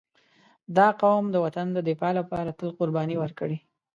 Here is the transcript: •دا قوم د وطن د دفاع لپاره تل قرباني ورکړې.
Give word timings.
•دا 0.77 0.87
قوم 1.01 1.25
د 1.31 1.35
وطن 1.45 1.67
د 1.73 1.77
دفاع 1.89 2.11
لپاره 2.19 2.55
تل 2.59 2.69
قرباني 2.79 3.15
ورکړې. 3.19 3.57